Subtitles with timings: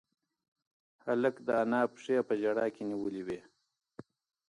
[1.05, 3.39] هلک د انا پښې په ژړا کې نیولې وې.